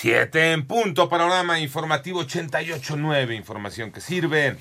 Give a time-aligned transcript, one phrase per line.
[0.00, 4.56] 7 en punto, panorama informativo 88.9, información que sirve.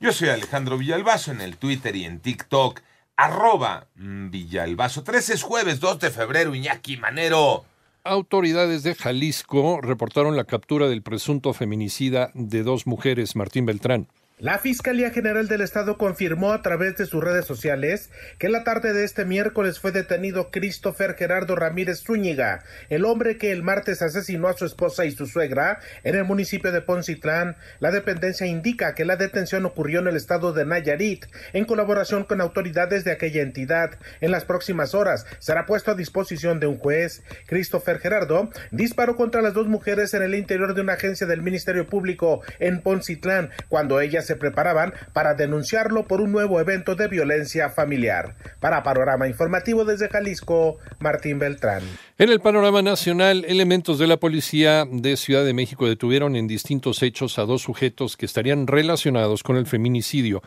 [0.00, 2.82] Yo soy Alejandro Villalbazo en el Twitter y en TikTok,
[3.16, 5.02] arroba Villalbazo.
[5.02, 7.64] 13 es jueves 2 de febrero, Iñaki Manero.
[8.04, 14.08] Autoridades de Jalisco reportaron la captura del presunto feminicida de dos mujeres, Martín Beltrán.
[14.38, 18.92] La Fiscalía General del Estado confirmó a través de sus redes sociales que la tarde
[18.92, 24.48] de este miércoles fue detenido Christopher Gerardo Ramírez Zúñiga, el hombre que el martes asesinó
[24.48, 27.56] a su esposa y su suegra en el municipio de Poncitlán.
[27.78, 32.40] La dependencia indica que la detención ocurrió en el estado de Nayarit en colaboración con
[32.40, 33.98] autoridades de aquella entidad.
[34.20, 37.22] En las próximas horas será puesto a disposición de un juez.
[37.46, 41.86] Christopher Gerardo disparó contra las dos mujeres en el interior de una agencia del Ministerio
[41.86, 47.70] Público en Poncitlán cuando ellas se preparaban para denunciarlo por un nuevo evento de violencia
[47.70, 48.34] familiar.
[48.60, 51.82] Para Panorama Informativo desde Jalisco, Martín Beltrán.
[52.18, 57.02] En el panorama nacional, elementos de la policía de Ciudad de México detuvieron en distintos
[57.02, 60.42] hechos a dos sujetos que estarían relacionados con el feminicidio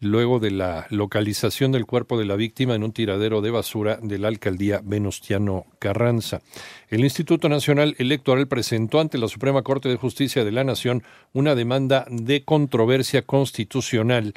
[0.00, 4.18] luego de la localización del cuerpo de la víctima en un tiradero de basura de
[4.18, 6.42] la alcaldía Venustiano Carranza.
[6.88, 11.54] El Instituto Nacional Electoral presentó ante la Suprema Corte de Justicia de la Nación una
[11.54, 14.34] demanda de controversia constitucional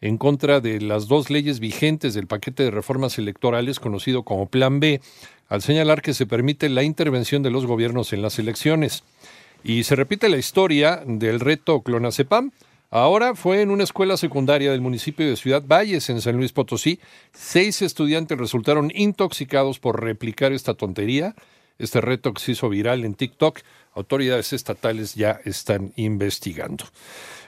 [0.00, 4.80] en contra de las dos leyes vigentes del paquete de reformas electorales conocido como Plan
[4.80, 5.00] B,
[5.48, 9.04] al señalar que se permite la intervención de los gobiernos en las elecciones.
[9.62, 12.52] Y se repite la historia del reto Clonacepam,
[12.92, 16.98] Ahora fue en una escuela secundaria del municipio de Ciudad Valles, en San Luis Potosí.
[17.32, 21.36] Seis estudiantes resultaron intoxicados por replicar esta tontería.
[21.78, 23.60] Este reto que se hizo viral en TikTok,
[24.00, 26.84] autoridades estatales ya están investigando.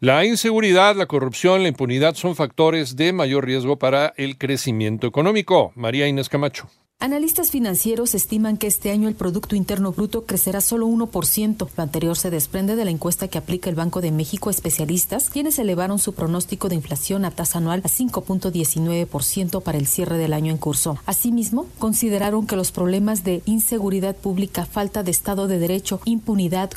[0.00, 5.72] La inseguridad, la corrupción, la impunidad son factores de mayor riesgo para el crecimiento económico.
[5.74, 6.68] María Inés Camacho.
[7.00, 11.68] Analistas financieros estiman que este año el Producto Interno Bruto crecerá solo 1%.
[11.76, 15.30] Lo anterior se desprende de la encuesta que aplica el Banco de México a especialistas,
[15.30, 20.32] quienes elevaron su pronóstico de inflación a tasa anual a 5.19% para el cierre del
[20.32, 20.98] año en curso.
[21.06, 26.00] Asimismo, consideraron que los problemas de inseguridad pública, falta de Estado de Derecho,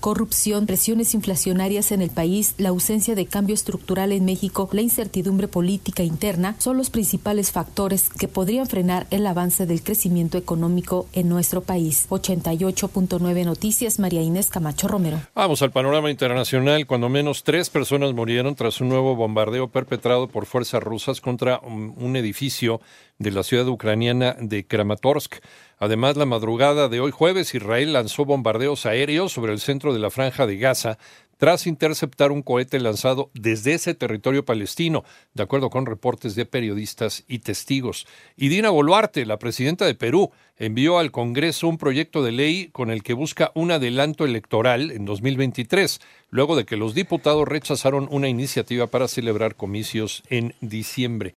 [0.00, 5.48] corrupción, presiones inflacionarias en el país, la ausencia de cambio estructural en México, la incertidumbre
[5.48, 11.28] política interna son los principales factores que podrían frenar el avance del crecimiento económico en
[11.28, 12.06] nuestro país.
[12.08, 15.20] 88.9 Noticias, María Inés Camacho Romero.
[15.34, 16.86] Vamos al panorama internacional.
[16.86, 22.14] Cuando menos tres personas murieron tras un nuevo bombardeo perpetrado por fuerzas rusas contra un
[22.16, 22.80] edificio
[23.18, 25.36] de la ciudad ucraniana de Kramatorsk.
[25.78, 30.10] Además, la madrugada de hoy jueves, Israel lanzó bombardeos aéreos sobre el centro de la
[30.10, 30.98] franja de Gaza,
[31.38, 37.24] tras interceptar un cohete lanzado desde ese territorio palestino, de acuerdo con reportes de periodistas
[37.28, 38.06] y testigos.
[38.36, 42.90] Y Dina Boluarte, la presidenta de Perú, envió al Congreso un proyecto de ley con
[42.90, 46.00] el que busca un adelanto electoral en 2023,
[46.30, 51.36] luego de que los diputados rechazaron una iniciativa para celebrar comicios en diciembre.